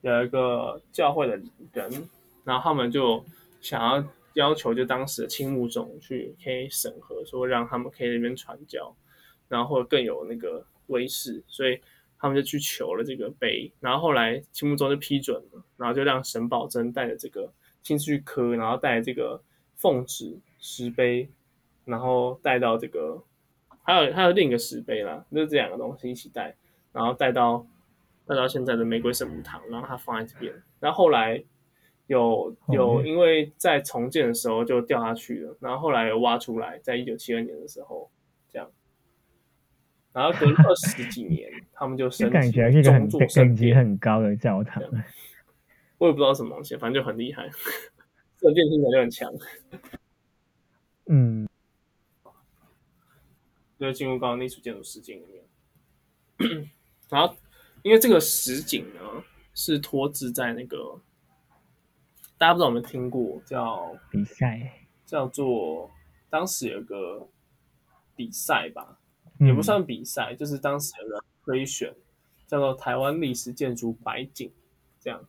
[0.00, 1.36] 有一个教会的
[1.74, 2.08] 人，
[2.42, 3.22] 然后他们就
[3.60, 8.96] 想要要求就当时的青木种去可以审核，说让他们可以那边传教，
[9.48, 11.80] 然后更有那个威势，所以
[12.16, 17.52] 他们就去求了这个碑，然后后来青木宗就批准了，然后就让沈葆桢带着这个
[17.82, 19.42] 亲自去刻，然后带这个
[19.74, 21.28] 奉旨石碑，
[21.84, 23.20] 然后带到这个
[23.82, 26.54] 还有还有另一个石碑啦，就是这两个东西一起带，
[26.92, 27.66] 然后带到
[28.24, 30.54] 带到现在的玫瑰圣母堂，然后它放在这边。
[30.78, 31.42] 然后后来
[32.06, 38.08] 有有哦因为在重建的时候就掉下去了，然后后来有挖出来，在一九七二年的时候
[40.12, 44.82] 然后隔了二十几年，他们就就升级感觉是一个很等，级很高的教堂。
[45.98, 47.48] 我也不知道什么东西，反正就很厉害，
[48.40, 49.32] 圣殿听起来就很强。
[51.06, 51.48] 嗯，
[53.78, 55.42] 就进入刚刚历史建筑实景里面。
[57.08, 57.36] 然后，
[57.82, 59.00] 因为这个实景呢
[59.54, 61.00] 是托置在那个
[62.36, 64.72] 大家不知道有没有听过叫比赛
[65.06, 65.90] 叫做
[66.28, 67.28] 当时有个
[68.16, 69.01] 比赛吧，嗯
[69.38, 71.94] 也不算比赛，就是当时有个推选
[72.46, 74.50] 叫做台湾历史建筑百景
[75.00, 75.24] 这样。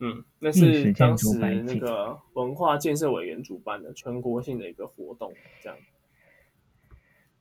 [0.00, 5.32] 嗯，那是当时那个文化建设委员主办的全国性的一个活动，
[5.62, 5.78] 这样。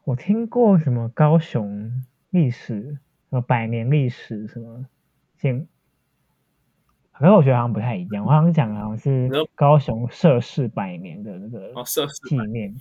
[0.06, 4.86] 我听过什么高雄历史，什么百年历史，什么
[5.39, 5.67] 建，
[7.12, 8.24] 可是我觉得好像不太一样。
[8.24, 11.84] 我好像讲的好像是高雄涉世百年的那个哦，
[12.30, 12.74] 纪念。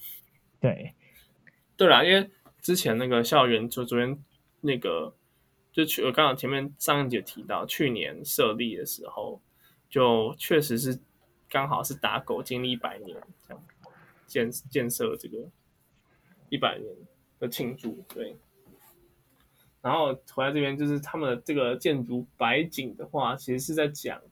[0.61, 0.95] 对，
[1.77, 2.31] 对啦，因为
[2.63, 4.17] 之前那个校园就昨天
[4.61, 5.15] 那个
[5.73, 9.43] 就去我刚好前面上一节提到，去年设立的时候，
[9.91, 10.99] 就确实是
[11.51, 13.65] 刚好是打狗经历一百年这样
[14.27, 15.51] 建建设这个
[16.49, 16.95] 一百年
[17.39, 18.37] 的庆祝，对。
[19.81, 24.23] 然后回来这边就是他们的这个建筑白景的话，其实是在讲，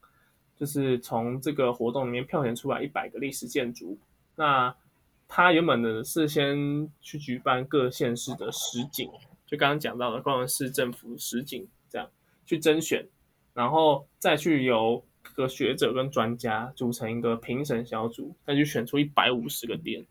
[0.54, 3.98] 就是从这个活动里面票选出来一百个历史建筑，
[4.36, 4.72] 那
[5.32, 9.08] 他原本呢是先去举办各县市的实景，
[9.46, 12.10] 就刚刚讲到的高雄市政府实景这样
[12.44, 13.06] 去甄选，
[13.54, 20.04] 然后再去由各个学者跟专家组成一个评审小组，再去选出一百五十个点，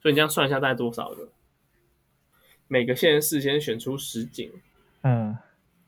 [0.00, 1.28] 所以你这样算一下大概多少个？
[2.68, 4.52] 每个县市先选出实景，
[5.02, 5.36] 嗯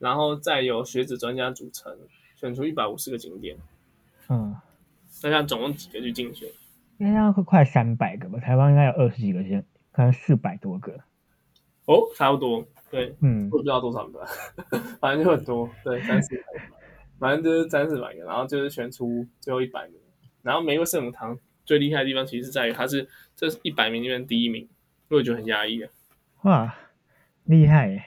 [0.00, 1.96] 然后再由学者专家组成，
[2.34, 3.56] 选出一百五十个景点，
[4.28, 4.56] 嗯，
[5.22, 6.48] 那这样总共几个去竞选？
[7.06, 8.38] 应该会快三百个吧？
[8.38, 10.92] 台湾应该有二十几个县，可能四百多个。
[11.86, 14.24] 哦，差不多，对，嗯我不知道多少个，
[15.00, 16.60] 反正就很多，对，三四百个，
[17.18, 19.96] 反正就是三四百个，然后就是选出最后一百名，
[20.42, 24.68] 然后玫瑰圣母堂最厉害的地方其实在于它是这一百名里面第一名，
[25.08, 25.90] 我也觉得很压抑啊。
[26.42, 26.74] 哇，
[27.44, 28.04] 厉害耶！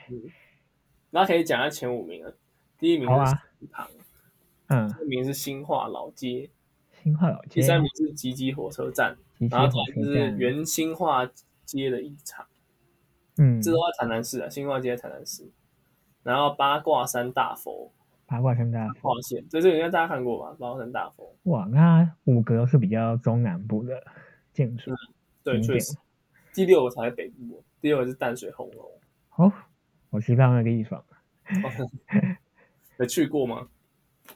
[1.10, 2.34] 然后可以讲下前五名了，
[2.78, 3.88] 第一名是圣母堂，
[4.68, 6.48] 嗯，第二名是新化老街，
[7.06, 9.16] 新化老街，第三名是吉吉火车站，
[9.48, 11.24] 然后就是站，原新化
[11.64, 12.44] 街的一场。
[13.36, 15.48] 嗯，这都在台南市啊，新化街台南市。
[16.24, 17.92] 然后八卦山大佛
[18.26, 19.14] 八卦山大佛。
[19.14, 20.56] 划线，这这个应该大家看过吧？
[20.58, 24.02] 八卦山大佛，哇，那五个都是比较中南部的
[24.52, 24.90] 建筑。
[25.44, 25.96] 对，确实。
[26.52, 28.90] 第六个才是北部，第六个是淡水红楼。
[29.36, 29.52] 哦，
[30.10, 31.04] 我知道那个地方，
[32.98, 33.68] 有去过吗？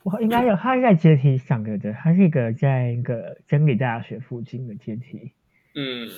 [0.02, 5.32] 我应该有，它是在阶梯上的，对，它是一个在一个真理大学附近的阶梯。
[5.74, 6.08] 嗯，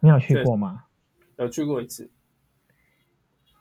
[0.00, 0.84] 你有去过吗？
[1.36, 2.10] 有去过一次，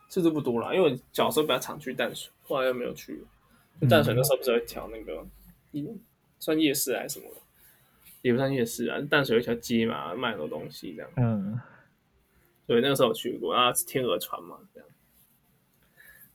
[0.09, 3.23] 次数不多啦，因为我小时候比较常去淡水，后来又没有去。
[3.79, 5.25] 就淡水那时候不是有一条那个，
[5.71, 5.97] 嗯，
[6.37, 7.41] 算夜市还是什么的，
[8.21, 11.09] 也不算夜市啊，淡水有一条街嘛，卖很多东西这样。
[11.15, 11.57] 嗯，
[12.67, 14.89] 对，那个时候有去过，然后天鹅船嘛，这样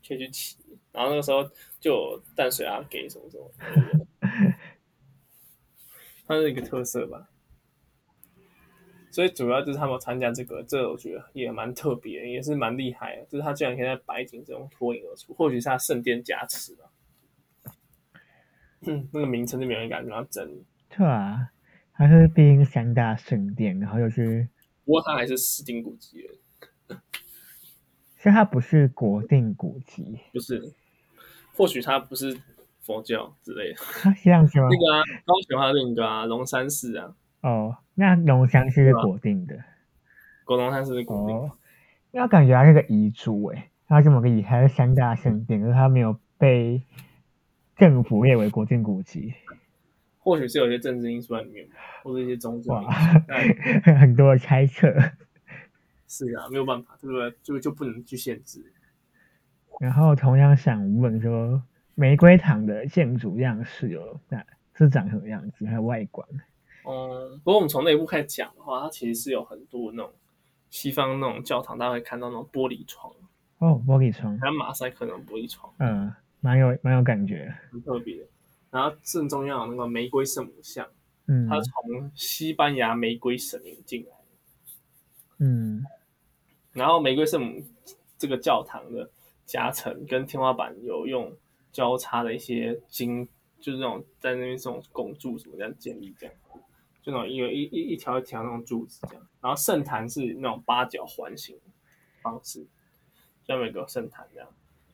[0.06, 0.56] 可以去骑。
[0.92, 1.42] 然后那个时候
[1.80, 4.06] 就有淡水啊给什么什么的，
[6.26, 7.28] 它是一个特色吧。
[9.10, 13.24] 所以主要就是他们参加这个，这个我觉得也蛮特别，也是蛮厉害的。
[13.26, 16.90] 就是他居然可以在白景之中脱颖而出，或许是他圣殿加持吧。
[18.82, 21.48] 嗯， 那个名称就没人敢跟他争，对啊，
[21.92, 24.48] 他是毕竟三大圣殿，然后又是，
[24.84, 26.34] 不过他还是斯丁古迹了，
[28.24, 30.72] 所以它不是国定古迹，不是？
[31.54, 32.34] 或许它不是
[32.80, 33.78] 佛教之类的。
[34.24, 34.68] 这样子吗？
[34.72, 39.62] 那个啊，高雄还有另一个啊，龙山寺啊，哦，那龙山寺是国定的。
[40.46, 41.42] 国龙山寺是国定的。
[41.48, 41.52] 哦，
[42.12, 46.82] 那感觉它是个遗珠诶，它这么厉害，是三大圣殿，可是它没有被
[47.76, 49.34] 政府列为国定古迹，
[50.18, 51.68] 或许是有些政治因素在里面，
[52.02, 52.80] 或者一些宗教
[54.00, 54.90] 很多的猜测。
[56.06, 57.34] 是啊，没有办法，对不对？
[57.42, 58.64] 就就不能去限制。
[59.80, 61.62] 然后同样想问说，
[61.94, 66.28] 玫瑰堂的建筑样式有那是长什么样子，还有外观？
[66.86, 70.12] 嗯，不过我们从内部开始讲的话，它其实是有很多那种
[70.70, 73.12] 西方那种教堂，大家会看到那种玻璃窗，
[73.58, 77.52] 哦，玻璃窗，还有马赛克那种玻璃窗，嗯，蛮有蛮有感觉。
[77.72, 78.24] 很特别。
[78.70, 80.86] 然后正中央有那个玫瑰圣母像，
[81.26, 84.13] 嗯它从西班牙玫瑰神引进来。
[85.46, 85.85] 嗯
[86.72, 87.62] 然后玫瑰圣母
[88.18, 89.11] 这个教堂的
[89.44, 91.37] 夹层跟天花板有用
[91.70, 93.28] 交叉的一些金，
[93.61, 96.35] 就是那种在那边这种拱柱什么这样建立这样，
[97.02, 99.28] 就那种一个一一一条一条那种柱子这样。
[99.42, 101.59] 然后圣坛是那种八角环形
[102.22, 102.66] 方式，
[103.46, 104.48] 下面有个圣坛这样。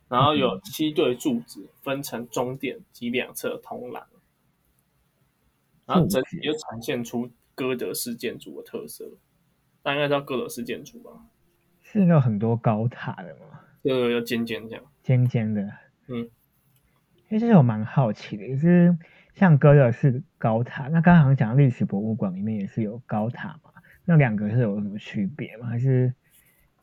[0.09, 4.05] 然后有七对柱子分成中殿及两侧通廊，
[5.87, 9.09] 然后整体又呈现出哥德式建筑的特色。
[9.83, 11.11] 大家应该知道哥德式建筑吧？
[11.83, 13.61] 是有很多高塔的吗？
[13.83, 14.85] 就要尖尖这样。
[15.03, 15.73] 尖尖的。
[16.09, 16.29] 嗯，
[17.29, 18.97] 其实我蛮好奇的，就是
[19.35, 23.73] 像哥德式高塔，那刚刚好像讲到历史博物馆里面也是有高塔嘛，
[24.05, 25.67] 那两个是有什么区别吗？
[25.67, 26.13] 还是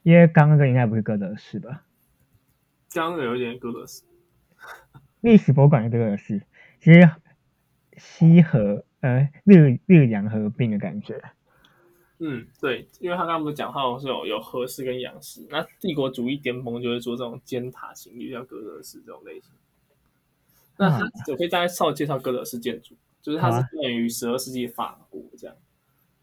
[0.04, 1.84] 因为刚刚那个应该不是哥德式吧？
[2.94, 4.04] 刚刚有点哥德式，
[5.22, 6.42] 历史博物馆的哥德式，
[6.80, 7.10] 其实
[7.96, 11.22] 西河呃日日洋合并的感觉。
[12.20, 19.52] 嗯，对，因为他刚刚不是讲好像是有有和式跟洋式，那帝国主义巅峰就会做这种尖塔型，就像哥德式这种类型。
[20.78, 25.56] 那他我可以大概稍微介绍哥德式建筑，就是它是建于十二世纪法国这样，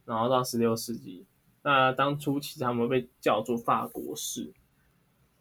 [0.05, 1.25] 然后到十六世纪，
[1.63, 4.53] 那当初其实他们被叫做法国式，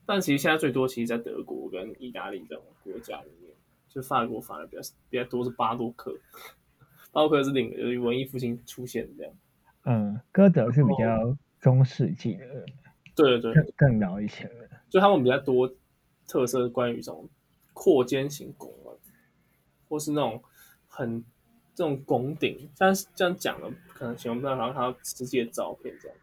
[0.05, 3.51] 但其实现在最多其实在德国跟意大利这种国家里面，
[3.89, 6.15] 就法国反而比较比较多是巴洛克，
[7.11, 9.33] 巴洛克是另一个就是文艺复兴出现这样。
[9.85, 12.45] 嗯，歌德是比较中世纪的，
[13.15, 14.69] 对对对，更更早以前的。
[14.89, 15.69] 就他们比较多
[16.27, 17.27] 特色是关于这种
[17.73, 18.93] 扩肩型拱门，
[19.89, 20.41] 或是那种
[20.87, 21.23] 很
[21.75, 26.17] 这种拱顶，但是这样讲了，可能形容不到，然后看到实际的照片这样。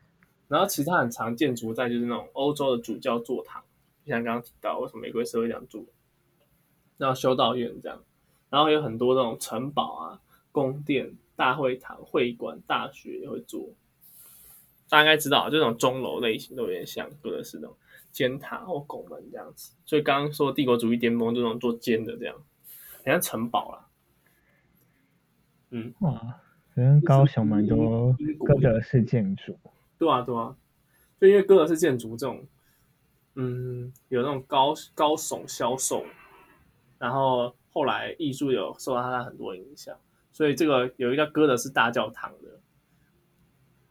[0.48, 3.62] 然后其他很常见筑在就是那种欧洲的主教座堂，
[4.04, 5.86] 就像刚刚提到为什么玫瑰社会这样住，
[6.96, 8.02] 然后修道院这样，
[8.48, 10.20] 然后有很多那种城堡啊、
[10.50, 13.70] 宫殿、大会堂、会馆、大学也会做。
[14.90, 17.74] 大家应该知道，这种钟楼类型都有点像哥德式那种
[18.10, 19.72] 尖塔或拱门这样子。
[19.86, 22.36] 所以刚刚说帝国主义巅峰这种做尖的这样，
[23.02, 23.86] 很像城堡啦。
[25.70, 29.58] 嗯，哇，好像高雄蛮多哥德式建筑。
[29.98, 30.54] 对啊，对啊，
[31.18, 32.46] 就因为哥德式建筑这种，
[33.36, 36.04] 嗯，有那种高高耸销售，
[36.98, 39.96] 然后后来艺术有受到它很多影响，
[40.32, 42.60] 所以这个有一个哥德式大教堂的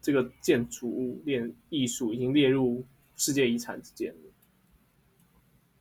[0.01, 4.31] 这个建筑物链艺术已经列入世界遗产之间了。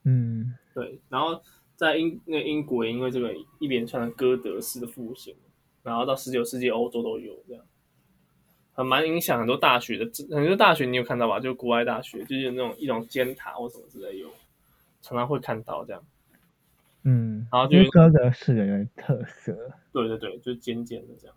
[0.04, 1.40] 嗯，对，然后
[1.76, 5.34] 在英那英国因为这个一连串的哥德式的复兴，
[5.82, 7.64] 然后到十九世纪欧洲都有这样。
[8.72, 11.40] 很蛮影响很多大学的，很多大学你有看到吧？
[11.40, 14.28] 就国外大学，就是那种一种尖塔或什么之类有，
[15.02, 16.00] 常常会看到这样。
[17.02, 19.72] 嗯，然后就是哥德式的特色。
[19.92, 21.36] 对对对，就是尖尖的这样。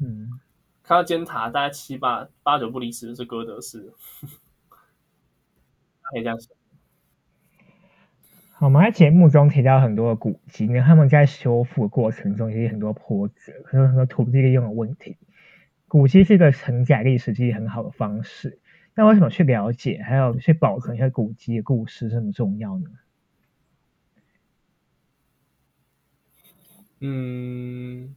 [0.00, 0.40] 嗯，
[0.82, 3.92] 看到尖塔，大概七八八九不离十是哥德式，
[6.02, 6.50] 可以这样想。
[8.60, 15.16] 我们在节目中提到很多的古迹，那他们在修复的过程中，其实很多波折，很多很多土地利用的问题。
[15.86, 18.58] 古迹是一个承载历史记忆很好的方式，
[18.94, 22.90] 那为什么去了解还有去保存一些古迹的故事这么重要呢？
[27.00, 28.14] 嗯，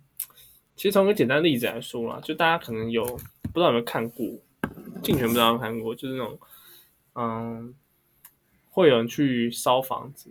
[0.76, 4.28] 其实从一个简单例子来说啦，就大家可能有不知道有没有看过，
[5.04, 6.39] 竞选不知道有没有看过，就是那种
[7.15, 7.76] 嗯，
[8.70, 10.30] 会有人去烧房子、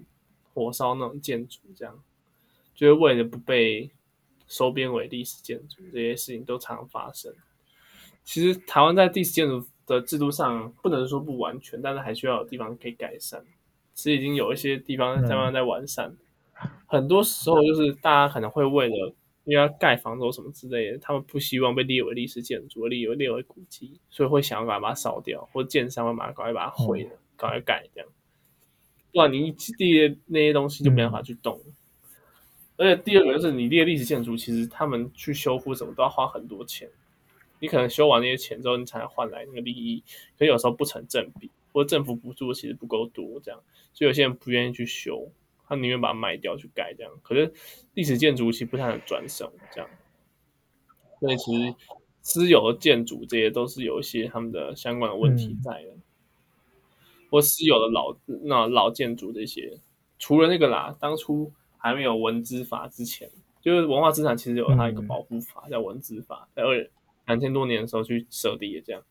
[0.52, 2.02] 火烧那种建筑，这样
[2.74, 3.90] 就是为了不被。
[4.52, 7.32] 收编为历史建筑，这些事情都常发生。
[8.24, 13.44] 其实台湾在历史建筑的制度上，不能说不完全，但是还需要有地方可以改善。
[13.94, 16.16] 其实已经有一些地方在慢慢在完善。
[16.86, 28.08] 很多时候就是大家可能会为了因为要盖房子什么之类的，他们不希望被列为历史建筑，列为列为古迹，所以会想要把它烧掉，或者建商会把它赶快把它毁了，赶快盖这样。
[29.12, 31.60] 不然你一列那些东西就没办法去动。
[32.76, 36.88] 而且第二个就是你列历史建筑，其实他们去修复什么都要花很多钱。
[37.58, 40.02] 你可能修完那些钱之后，你才能换来那个利益，
[40.38, 43.60] 可有时候不成正比，或者政府补助其实不够多，这样，
[43.92, 45.30] 所以有些人不愿意去修，
[45.70, 47.10] 他宁愿把它卖掉去盖这样。
[47.22, 47.50] 可是
[47.94, 49.88] 历史建筑其实不太能转手这样，
[51.18, 51.74] 所以其实
[52.20, 55.96] 私有的建筑这些都是有一些他们的相关的问题在的，
[57.30, 59.78] 或私有的老那老建筑这些，
[60.18, 61.50] 除了那个啦，当初。
[61.82, 63.30] 还没有文资法之前，
[63.62, 66.90] 就是文化资产其实有它一个保护法，叫文资法，在二
[67.24, 69.02] 两千多年的时候去设立的这样。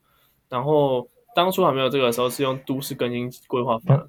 [0.50, 4.08] 然后当初还没有这个时候，是用都市更新规划法，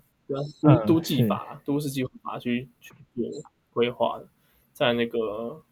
[0.62, 3.25] 都都计法、都市计划法去去做
[3.73, 4.29] 规划的，
[4.73, 5.62] 在那个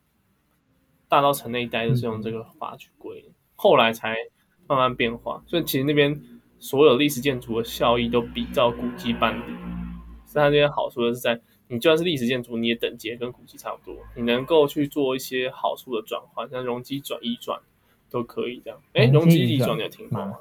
[1.08, 3.24] 大稻城那一带就是用这个法去规，
[3.56, 4.16] 后来才
[4.66, 5.42] 慢慢变化。
[5.46, 6.20] 所以其实那边
[6.58, 9.54] 所有历史建筑的效益都比照古迹办理，
[10.26, 11.40] 所以它这些好处的是在。
[11.70, 17.60] 你就算是历史建筑，你也等级跟古迹差不多，你能够去做一些好处的转换，像容积转移转
[18.08, 18.80] 都可以这样。
[18.94, 20.38] 哎，容积移转你有听过吗？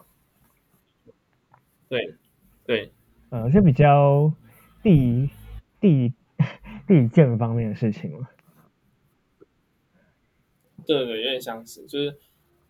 [1.90, 2.16] 对，
[2.66, 2.94] 对，
[3.30, 4.32] 呃，是比较
[4.82, 5.30] 地
[5.80, 6.14] 地
[6.88, 8.28] 地震方面的事情了？
[10.86, 12.18] 对对，有点相似，就是，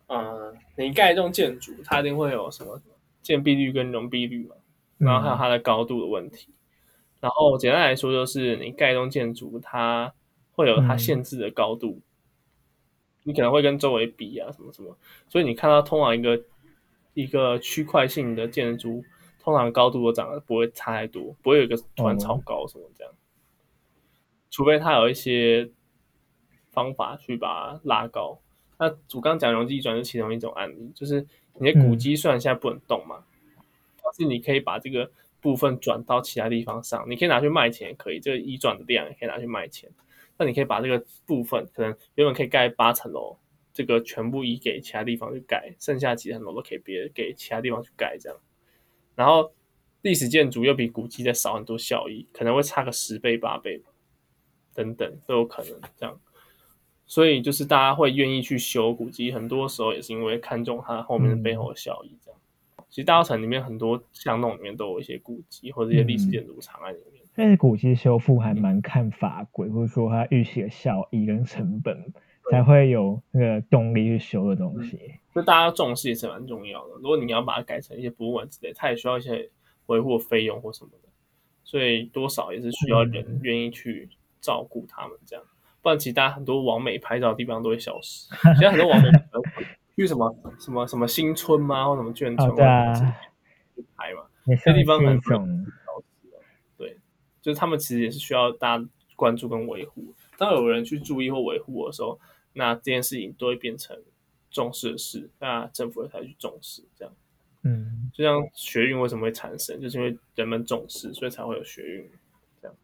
[0.08, 2.80] 嗯，你盖一栋建筑，它一定会有什么
[3.22, 4.56] 建蔽率跟容蔽率嘛，
[4.98, 6.52] 然后还有它的高度的问题。
[7.20, 10.12] 然后简单来说，就是你盖一栋建筑，它
[10.52, 12.00] 会有它限制的高度，
[13.22, 14.96] 你可能会跟周围比啊，什么什么。
[15.28, 16.42] 所以你看到通往一个
[17.14, 19.04] 一个区块性的建筑，
[19.38, 23.12] 通常高度都长得不会差太多，不会有一个突然超高什么这样。
[24.50, 25.70] 除非他有一些
[26.70, 28.38] 方法去把它拉高。
[28.78, 33.24] 那主刚刚讲容积转是其中一种案例，就是你的古迹虽然现在不能动嘛，
[34.02, 35.10] 但是你可以把这个。
[35.40, 38.18] 部分转到其他地方上，你可以拿去卖钱，也可以。
[38.18, 39.88] 这个移转的量也可以拿去卖钱。
[40.36, 43.36] 那你可以把这个部分，可能原本可以盖八层楼，
[43.72, 48.36] 这个全部移给其他地方去盖，剩下几层楼都可以别给其他地方去盖这样。
[49.18, 49.50] 然后
[50.02, 53.82] 历史建筑又比古迹再少很多效益，可能会差个十倍八倍
[54.72, 56.16] 等等都有可能这样。
[57.04, 62.40] 所以就是大家会愿意去修古迹，很多时候也是因为看中它后面的背后的效益这样。
[62.88, 67.20] 其实大稻城里面很多巷弄里面都有一些古迹或者一些历史建筑藏在里面。
[67.34, 72.12] 但是古迹修复还蛮看法规，或者说它预期的效益跟成本，
[72.50, 74.98] 才会有那个动力去修的东西。
[75.34, 76.94] 就大家重视也是蛮重要的。
[76.96, 79.50] 如果你要把它改成一些博物馆之类，它也需要一些
[79.86, 81.08] 维护费用或什么的，
[81.64, 84.08] 所以多少也是需要人愿意去
[84.40, 85.44] 照顾他们这样。
[85.80, 88.28] 不然其他很多网美拍照的地方都会消失。
[88.58, 89.08] 现在很多网美。
[89.96, 91.88] 去什么什么什么新村吗？
[91.88, 92.94] 或什么眷村啊？
[93.96, 94.22] 拍嘛，
[94.64, 95.66] 这地方很重。
[96.76, 96.96] 对，
[97.42, 100.14] 就是他们其实也是需要大家关注跟维护。
[100.36, 102.16] 当有人去注意或维护的时候，
[102.52, 103.96] 那这件事情都会变成
[104.50, 106.82] 重视的事，那政府才去重视。
[106.96, 107.14] 这样，
[107.62, 112.10] 嗯，就像学运为什么会产生，就是因为人们重视，所以才会有学运。
[112.60, 112.76] 这样。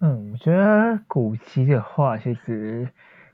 [0.00, 2.88] 嗯，我觉得古籍的话，其实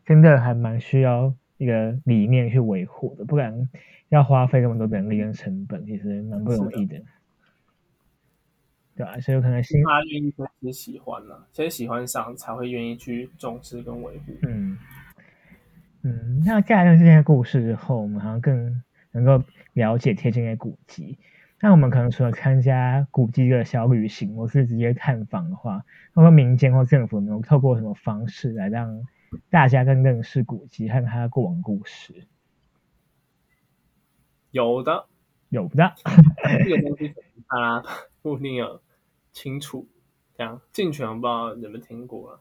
[0.07, 3.69] 真的还蛮需要一个理念去维护的，不然
[4.09, 7.01] 要花费那么多人力跟成本，其实蛮不容易的。
[8.95, 14.33] 对啊，所以可能新他愿意先喜欢了，先喜欢上才会愿意去重视跟维护。
[14.43, 14.79] 嗯
[16.05, 18.83] 嗯，那再来这些故事之后，我们好像更
[19.13, 21.19] 能够了解贴近的古迹。
[21.61, 29.07] 那我们可能除了参加古迹的小旅行，或是直接探访的话，包括民间或政府有没有透过什么方式来让
[29.49, 32.27] 大家更认识古迹和它的过往故事？
[34.51, 35.07] 有的，
[35.51, 35.95] 有的。
[36.65, 37.15] 这个东西
[37.49, 37.89] 大家
[38.23, 38.83] 不一定有
[39.33, 39.87] 清楚。
[40.37, 42.41] 这样，进泉不知道有没有听过啊？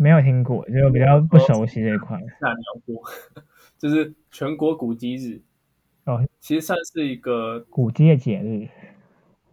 [0.00, 2.18] 没有听过，就比较不熟悉这一块。
[2.40, 3.02] 那聊过，
[3.76, 5.42] 就是全国古迹日。
[6.06, 8.66] 哦，其实算是一个古迹的节日。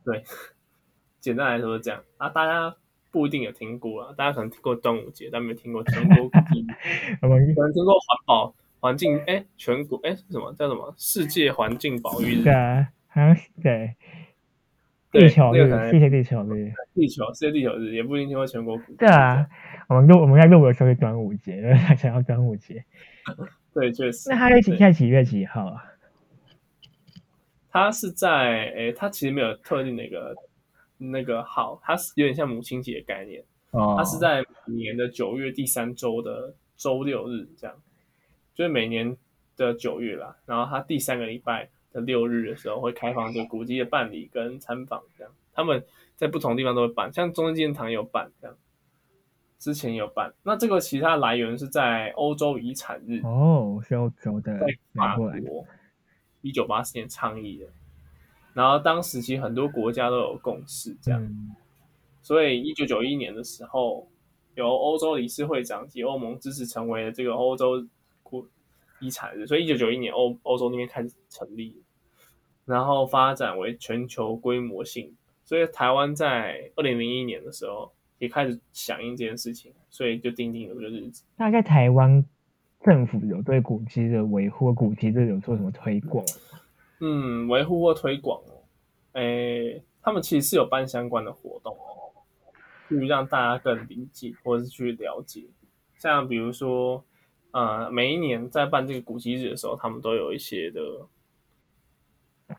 [0.06, 0.24] 对，
[1.20, 2.30] 简单来说是这样啊。
[2.30, 2.74] 大家
[3.12, 6.66] 不一定有听过啊，大家可能听过端午节，但没有听过全国古迹。
[7.20, 12.44] 可能听过环保环境，哎，全国哎什么叫什么世界环境保育日？
[12.44, 13.94] 对啊，好像对。
[15.20, 16.72] 地球日，谢谢地球日。
[16.94, 18.80] 地球，谢谢地球日，也不一定听过全国。
[18.98, 19.48] 对啊，
[19.90, 22.84] 我们录我们在录的时候是端午节，因 为想要端午节。
[23.74, 24.30] 对，确实。
[24.30, 25.84] 那它是几在几月几号啊？
[27.70, 30.36] 它是在诶，它其实没有特定的一个
[30.98, 33.44] 那个号，它是有点像母亲节的概念。
[33.72, 33.96] 哦。
[33.98, 37.76] 它是在每年的九月第三周的周六日，这样，
[38.56, 39.16] 就是每年
[39.56, 40.36] 的九月啦。
[40.46, 45.34] 然后它第三个礼拜的六日的时候会开放这个古迹的办理跟参访，这样。
[45.54, 45.84] 他们
[46.16, 48.56] 在不同地方都会办，像中正纪念堂有办这样，
[49.58, 50.34] 之前有办。
[50.44, 55.66] 那这个其他来源是在欧洲遗产日哦，是欧洲的，在法国。
[56.42, 57.66] 一九八四年倡议的，
[58.54, 61.28] 然后当时其实很多国家都有共识，这样，
[62.22, 64.08] 所以一九九一年的时候，
[64.54, 67.86] 由欧洲理事会长及欧盟支持成为了这个欧洲
[68.22, 68.48] 古
[69.00, 71.82] 遗产日，所以一九九一年欧欧洲那边开始成立，
[72.68, 75.12] 然后发展为全球规模性，
[75.44, 81.24] 所以台湾在二零零一年的时候也开始响应这件事情，所以就定定了这个日子。
[81.36, 82.24] 那在台湾。
[82.84, 86.24] 政府有对古迹的维护、古迹这有做什么推广？
[87.00, 88.64] 嗯，维护或推广哦，
[89.14, 92.14] 诶，他们其实是有办相关的活动哦，
[92.88, 95.44] 去让大家更理解或者是去了解。
[95.98, 97.04] 像比如说，
[97.52, 100.80] 呃，每一年在办这个古迹日的时候，他们都有一些的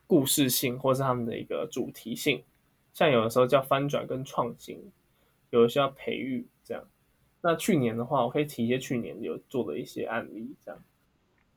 [0.07, 2.43] 故事性，或是他们的一个主题性。
[2.93, 4.91] 像有的时候叫翻转跟创新，
[5.51, 6.83] 有的时候培育这样。
[7.41, 10.83] 那去年的话，我可以提一些去年有做的一些案例，这样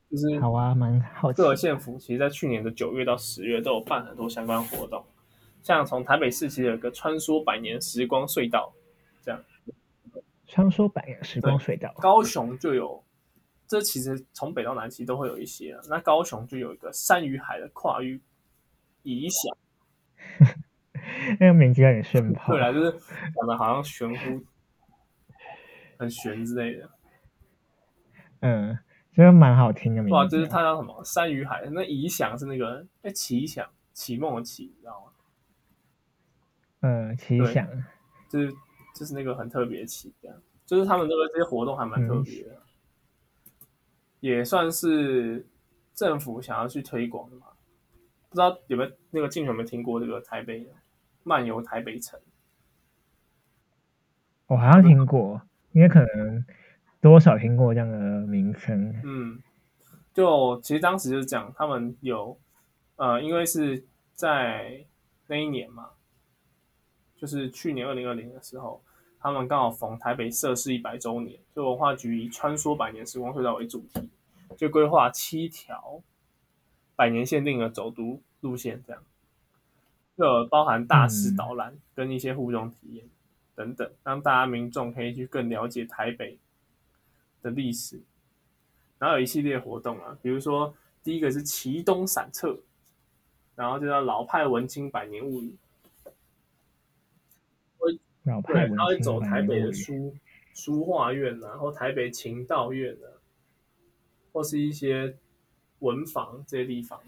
[0.09, 1.33] 就是好啊，蛮好。
[1.33, 5.03] 各个县府其实，在去年的九月到十月都有办很多相关活动，
[5.61, 8.73] 像从台北市其实有个穿梭百年时光隧道，
[9.21, 9.43] 这样
[10.47, 11.93] 穿梭百年时光隧道。
[11.97, 13.02] 高雄就有，
[13.73, 15.75] 这其实从北到南其实都会有一些。
[15.89, 18.21] 那高雄就有一个山与海的跨域
[19.01, 19.57] 遗响，
[21.39, 24.45] 那个名字有点炫 炮，对啊，就是讲的好像玄乎。
[25.97, 26.89] 很玄之类的，
[28.41, 28.77] 嗯，
[29.13, 30.15] 觉得蛮好听的名字。
[30.15, 35.11] 哇，就是它叫什么“山与海”，那“遗响”是那个哎，奇想、启梦的“启”，你知道吗？
[36.81, 37.65] 嗯，奇想，
[38.27, 38.51] 就是
[38.95, 42.61] 就是那个很特别的“启”，这样，就是他们这个这些活动还蛮特别的，
[44.23, 45.45] 也算是
[45.93, 47.47] 政府想要去推广的嘛。
[48.29, 50.65] 不知道有没有那个进有没有听过这个台北
[51.23, 52.17] 漫游台北城？
[54.47, 55.41] 我好像听过。
[55.73, 56.45] 应该可能
[57.01, 58.95] 多少听过这样的名称。
[59.03, 59.41] 嗯，
[60.13, 62.39] 就其实当时就是讲，他们有
[62.95, 64.85] 呃，因为是在
[65.27, 65.89] 那一年嘛，
[67.17, 68.81] 就是去年二零二零的时候，
[69.23, 74.09] 他们刚好逢台北设市一百周年，就文化局以穿梭百年时光隧道为主题，
[74.57, 76.01] 就规划七条
[76.97, 79.01] 百年限定的走读路线，这样
[80.17, 83.05] 就包含大师导览跟一些互动体验。
[83.55, 86.37] 等等，让大家民众可以去更了解台北
[87.41, 88.01] 的历史，
[88.97, 92.59] 然后有一系列活动啊，比如说第一个是旗东散策，
[93.55, 95.55] 然后就叫老派文青百年物语，
[98.23, 100.15] 会对，他会走台北的书
[100.53, 103.07] 书画院，然后台北琴道院啊，
[104.31, 105.15] 或是一些
[105.79, 106.99] 文房这些地方，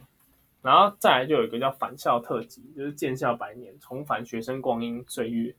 [0.61, 5.55] 然后再来就有一个叫返校特辑，就是建校百年，重返学生光阴岁月。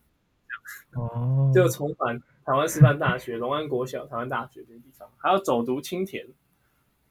[0.93, 6.27] 哦， 就重返台湾师范大学、龙安国小、台湾大学这些地方，还要走读青田，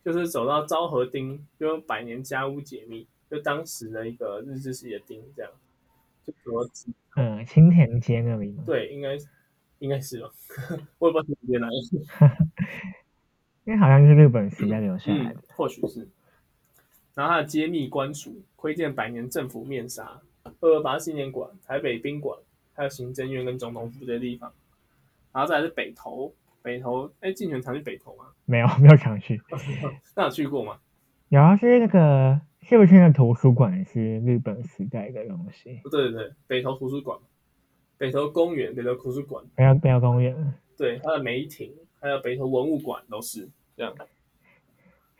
[0.04, 5.50] 就是走到昭和町，就百年家屋解密，就当时的一个日治时期的町这样，
[6.26, 6.68] 就什么
[7.16, 8.62] 嗯青田街那里吗？
[8.66, 9.16] 对，应该
[9.78, 10.30] 应该是哦，
[10.98, 11.76] 我也不知道青田街哪里，
[13.64, 16.08] 因为好像是日本时代留下来的，或许是。
[17.14, 20.20] 然后它的揭秘官署，窥见百年政府面纱，
[20.60, 22.38] 二二八纪念馆、台北宾馆，
[22.74, 24.52] 还有行政院跟总统府这些地方。
[25.32, 28.26] 然后再来是北投，北投，哎，进泉常去北投吗？
[28.44, 29.40] 没有， 没有常去。
[30.14, 30.78] 那有去过吗？
[31.28, 35.80] 有啊，是那个，是不是那图书馆是日本时代的东西？
[35.90, 37.18] 对对对，北投图书馆，
[37.98, 43.92] 北投公园，北投图书馆，北投北投公园，对，它的梅亭，还有北投文物馆都是这样。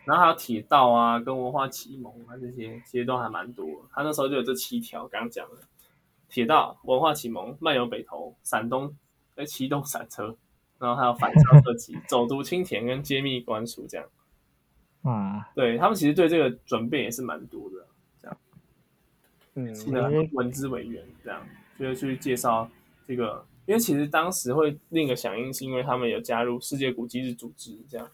[0.04, 3.66] 然后还有铁道啊，跟文化启蒙啊这些，其实都还蛮多。
[3.92, 5.56] 他那时候就有这七条，刚刚讲的
[6.28, 8.94] 铁道、文化启蒙、漫游北投、闪东、
[9.34, 10.36] 哎启动闪车，
[10.78, 14.06] 然后还有反校特辑、 走读青田跟揭秘官署这样。
[15.06, 17.86] 哇，对他们其实对这个准备也是蛮多的，
[18.20, 18.38] 这样。
[19.54, 21.40] 嗯，请了文资委员这样，
[21.78, 22.70] 就是去介绍
[23.06, 28.06] 这个，因为其实当时会另一个响应，是因为他们有加入世界古迹日组织这样。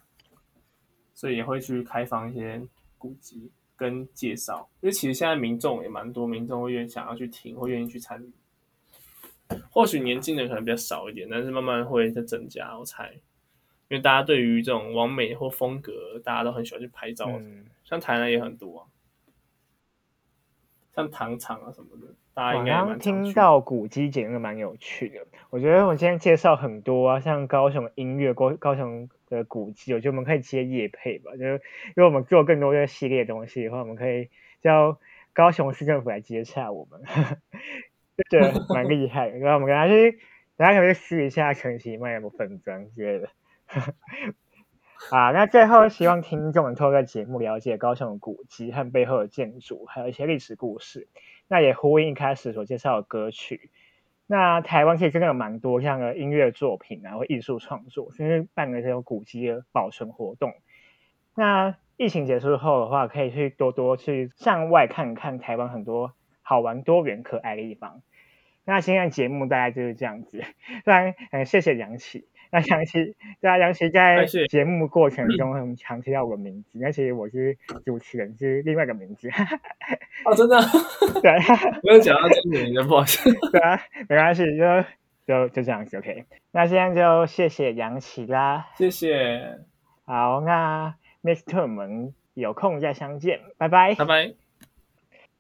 [1.14, 2.60] 所以也会去开放一些
[2.98, 9.56] 古迹跟介绍，因为其实现在民众也蛮多，民众会愿意想要去听，会愿意去参与。
[9.70, 13.14] 或许年轻人可能比较少一点，但是慢慢会在增加，我猜。
[13.92, 15.92] 因为大家对于这种完美或风格，
[16.24, 18.82] 大家都很喜欢去拍照，嗯像台南也很多啊，
[20.94, 22.14] 像糖厂啊什么的。
[22.32, 34.30] 大家应该刚听到古迹节目蛮有趣的，我觉得我今天介绍很多啊，像高雄音乐、高高雄的古迹，我觉得我们可以接夜配吧，就是因为我们做更多这系列东西的话，我们可以
[34.62, 34.98] 叫
[35.34, 37.02] 高雄市政府来接洽我们，
[38.16, 39.28] 就觉得蛮厉害。
[39.28, 40.18] 然后我们跟他去，
[40.56, 43.28] 大家可以试一下陈其迈的粉砖之类的。
[45.10, 51.08] 啊，那最后希望听众能透过节目了解高雄的古迹和背后的建筑，还有一些历史故事。
[51.48, 53.70] 那也呼应一开始所介绍的歌曲。
[54.26, 60.54] 那台湾其实真的有蛮多像个音乐作品啊，或艺术创作，甚至办个这种古迹的保存活动。
[61.34, 66.12] 那疫情结束后的话，可以去多多去向外看看台湾很多
[66.42, 68.02] 好玩、多元、可爱的地方。
[68.64, 70.42] 那今天的节目大概就是这样子。
[70.86, 72.28] 当然，嗯，谢谢杨启。
[72.52, 79.30] 那杨琪，对啊，杨琪在节目过程中很常提到我的名字，而且我是主持人，是另外一个名字。
[80.26, 80.60] 哦，真的？
[81.22, 81.32] 对，
[81.82, 83.32] 没有讲到这个名字，不好意思。
[83.50, 84.84] 对啊，没关系，就
[85.26, 86.26] 就就这样子，OK。
[86.50, 89.58] 那现在就谢谢杨琪啦，谢谢。
[90.04, 91.62] 好，那 Mr.
[91.62, 94.41] 我们有空再相见，拜拜，拜拜。